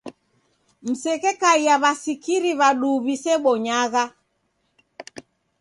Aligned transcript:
Msekekaia 0.87 1.75
w'asikiri 1.83 2.51
w'aduu 2.59 2.99
w'isebonyagha. 3.05 4.03